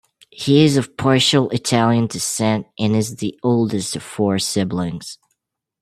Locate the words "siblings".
4.39-5.19